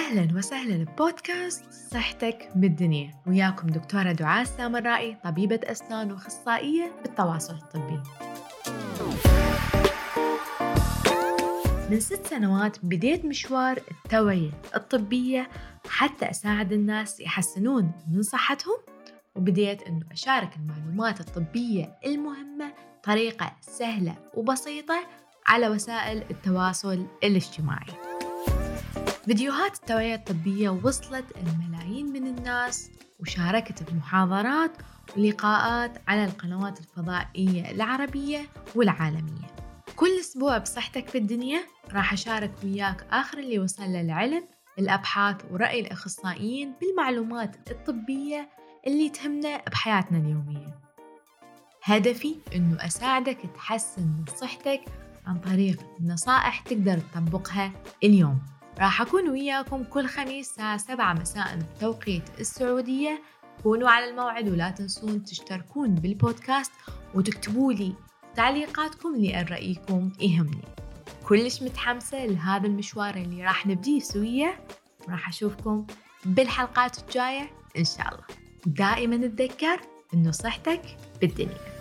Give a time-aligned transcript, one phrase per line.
[0.00, 3.14] أهلا وسهلا ببودكاست صحتك بالدنيا.
[3.26, 8.00] وياكم دكتورة دعاء السامرائي طبيبة أسنان وأخصائية بالتواصل الطبي.
[11.90, 15.50] من ست سنوات بديت مشوار التوعية الطبية
[15.88, 18.76] حتى أساعد الناس يحسنون من صحتهم
[19.36, 25.00] وبديت أنه أشارك المعلومات الطبية المهمة بطريقة سهلة وبسيطة
[25.46, 28.09] على وسائل التواصل الاجتماعي.
[29.24, 34.72] فيديوهات التوعية الطبية وصلت الملايين من الناس وشاركت بمحاضرات
[35.16, 38.40] ولقاءات على القنوات الفضائية العربية
[38.74, 39.46] والعالمية.
[39.96, 41.60] كل أسبوع بصحتك في الدنيا
[41.92, 44.48] راح أشارك وياك آخر اللي وصل للعلم
[44.78, 48.48] الأبحاث ورأي الأخصائيين بالمعلومات الطبية
[48.86, 50.80] اللي تهمنا بحياتنا اليومية.
[51.84, 54.80] هدفي أنه أساعدك تحسن من صحتك
[55.26, 57.72] عن طريق نصائح تقدر تطبقها
[58.04, 58.40] اليوم.
[58.80, 63.22] راح أكون وياكم كل خميس الساعة سبعة مساء بتوقيت السعودية.
[63.62, 66.72] كونوا على الموعد ولا تنسون تشتركون بالبودكاست
[67.14, 67.94] وتكتبوا لي
[68.34, 70.62] تعليقاتكم لأن رأيكم يهمني.
[71.28, 74.64] كلش متحمسة لهذا المشوار اللي راح نبديه سوية.
[75.08, 75.86] وراح أشوفكم
[76.24, 78.24] بالحلقات الجاية إن شاء الله.
[78.66, 79.80] دائما تذكر
[80.14, 80.82] إنه صحتك
[81.20, 81.79] بالدنيا.